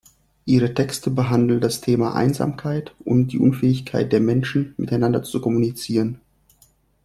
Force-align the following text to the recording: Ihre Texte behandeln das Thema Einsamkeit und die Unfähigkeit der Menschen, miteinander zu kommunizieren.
Ihre 0.45 0.73
Texte 0.73 1.11
behandeln 1.11 1.61
das 1.61 1.79
Thema 1.79 2.15
Einsamkeit 2.15 2.95
und 3.05 3.27
die 3.33 3.37
Unfähigkeit 3.37 4.11
der 4.11 4.19
Menschen, 4.19 4.73
miteinander 4.77 5.21
zu 5.21 5.39
kommunizieren. 5.41 6.19